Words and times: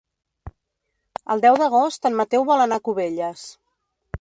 El 1.35 1.45
deu 1.45 1.59
d'agost 1.63 2.09
en 2.11 2.17
Mateu 2.23 2.49
vol 2.51 2.65
anar 2.65 2.81
a 2.83 2.87
Cubelles. 2.89 3.45